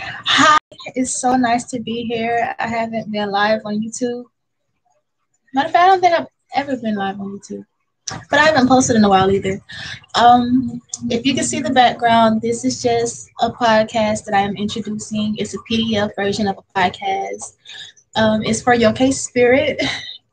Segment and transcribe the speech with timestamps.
[0.00, 0.58] Hi,
[0.94, 2.54] it's so nice to be here.
[2.58, 4.24] I haven't been live on YouTube.
[5.52, 7.64] Matter of fact, I don't think I've ever been live on YouTube,
[8.30, 9.60] but I haven't posted in a while either.
[10.14, 10.80] Um,
[11.10, 15.36] if you can see the background, this is just a podcast that I am introducing.
[15.36, 17.56] It's a PDF version of a podcast.
[18.14, 19.82] Um, it's for your case Spirit.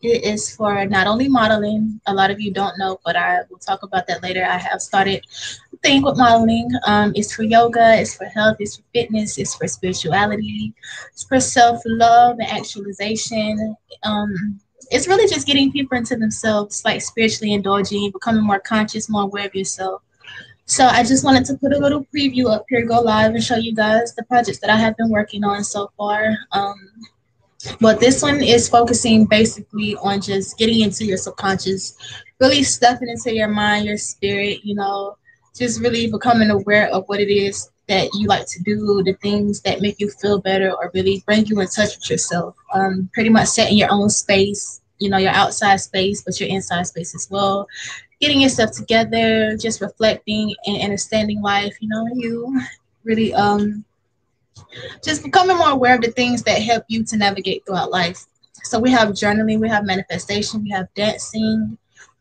[0.02, 3.58] It is for not only modeling, a lot of you don't know, but I will
[3.58, 4.46] talk about that later.
[4.46, 5.26] I have started
[5.84, 6.70] thing with modeling.
[6.86, 10.74] Um, for yoga, it's for health, it's for fitness, it's for spirituality,
[11.12, 13.76] it's for self love and actualization.
[14.04, 14.60] Um,
[14.92, 19.48] it's really just getting people into themselves, like spiritually indulging, becoming more conscious, more aware
[19.48, 20.02] of yourself.
[20.66, 23.56] So I just wanted to put a little preview up here, go live, and show
[23.56, 26.36] you guys the projects that I have been working on so far.
[26.52, 26.76] Um,
[27.80, 31.96] but this one is focusing basically on just getting into your subconscious,
[32.40, 35.18] really stuffing into your mind, your spirit, you know,
[35.56, 39.62] just really becoming aware of what it is that you like to do, the things
[39.62, 42.56] that make you feel better or really bring you in touch with yourself.
[42.74, 46.88] Um, pretty much setting your own space, you know, your outside space, but your inside
[46.88, 47.68] space as well.
[48.20, 52.62] Getting yourself together, just reflecting and understanding life, you know, you
[53.04, 53.86] really um
[55.04, 58.26] just becoming more aware of the things that help you to navigate throughout life.
[58.64, 61.78] So we have journaling, we have manifestation, we have dancing,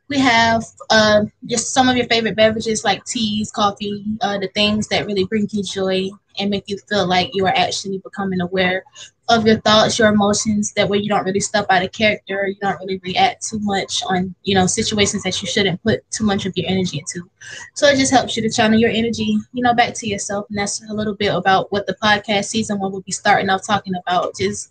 [0.08, 4.86] we have uh, just some of your favorite beverages like teas, coffee, uh, the things
[4.88, 8.84] that really bring you joy and make you feel like you are actually becoming aware
[9.30, 10.72] of your thoughts, your emotions.
[10.74, 12.46] That way, you don't really step out of character.
[12.46, 16.24] You don't really react too much on you know situations that you shouldn't put too
[16.24, 17.28] much of your energy into.
[17.74, 20.46] So it just helps you to channel your energy, you know, back to yourself.
[20.50, 23.66] And that's a little bit about what the podcast season one will be starting off
[23.66, 24.36] talking about.
[24.36, 24.70] Just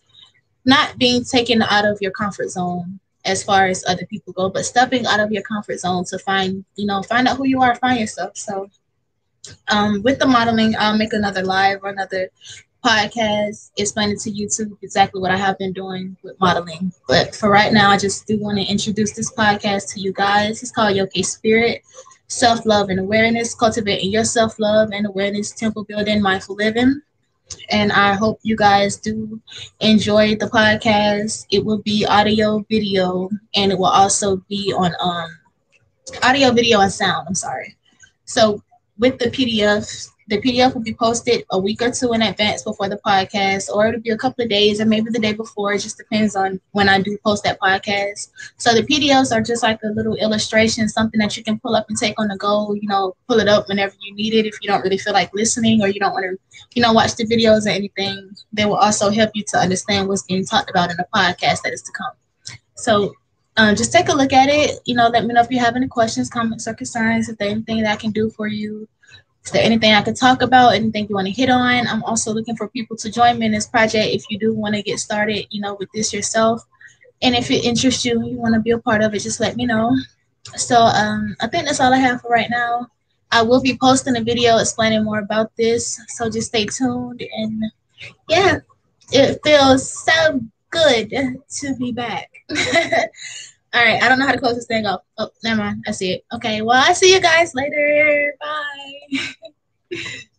[0.66, 4.66] not being taken out of your comfort zone as far as other people go, but
[4.66, 7.76] stepping out of your comfort zone to find, you know, find out who you are,
[7.76, 8.36] find yourself.
[8.36, 8.70] So
[9.70, 12.30] um, with the modeling, I'll make another live or another
[12.84, 16.92] podcast explaining to YouTube exactly what I have been doing with modeling.
[17.08, 20.62] But for right now, I just do want to introduce this podcast to you guys.
[20.62, 21.82] It's called Yoke Spirit,
[22.28, 27.02] Self Love and Awareness, Cultivating Your Self Love and Awareness, Temple Building, Mindful Living.
[27.70, 29.40] And I hope you guys do
[29.80, 31.46] enjoy the podcast.
[31.52, 35.30] It will be audio, video, and it will also be on um
[36.24, 37.28] audio, video, and sound.
[37.28, 37.76] I'm sorry.
[38.26, 38.62] So
[38.98, 42.90] with the PDF, the PDF will be posted a week or two in advance before
[42.90, 45.74] the podcast, or it'll be a couple of days, or maybe the day before.
[45.74, 48.30] It just depends on when I do post that podcast.
[48.58, 51.86] So the PDFs are just like a little illustration, something that you can pull up
[51.90, 52.74] and take on the go.
[52.74, 54.46] You know, pull it up whenever you need it.
[54.46, 56.38] If you don't really feel like listening, or you don't want to,
[56.74, 60.24] you know, watch the videos or anything, they will also help you to understand what's
[60.24, 62.58] being talked about in the podcast that is to come.
[62.76, 63.14] So
[63.58, 64.80] um, just take a look at it.
[64.86, 67.30] You know, let me know if you have any questions, comments, or concerns.
[67.30, 68.88] If there's anything that I can do for you,
[69.46, 70.74] is there anything I could talk about?
[70.74, 71.88] Anything you want to hit on?
[71.88, 74.76] I'm also looking for people to join me in this project if you do want
[74.76, 76.64] to get started, you know, with this yourself.
[77.22, 79.56] And if it interests you, you want to be a part of it, just let
[79.56, 79.96] me know.
[80.56, 82.88] So um, I think that's all I have for right now.
[83.32, 87.24] I will be posting a video explaining more about this, so just stay tuned.
[87.36, 87.64] And
[88.30, 88.60] yeah,
[89.12, 90.40] it feels so
[90.70, 92.30] good to be back.
[93.74, 95.06] All right, I don't know how to close this thing up.
[95.18, 95.84] Oh, never mind.
[95.88, 96.26] I see it.
[96.34, 98.36] Okay, well, I see you guys later.
[98.40, 99.98] Bye.